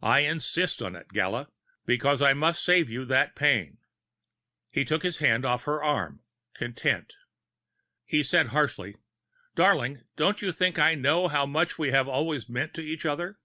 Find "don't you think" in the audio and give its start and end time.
10.16-10.78